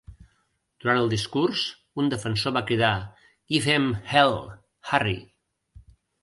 [0.85, 1.65] Durant el discurs,
[2.03, 2.89] un defensor va cridar
[3.53, 4.35] "Give 'em Hell,
[4.95, 5.15] Harry!".